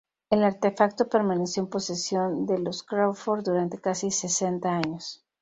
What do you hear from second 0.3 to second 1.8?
El artefacto permaneció en